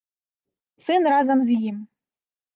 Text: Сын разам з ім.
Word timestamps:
Сын 0.85 1.01
разам 1.13 1.39
з 1.51 1.59
ім. 1.69 1.77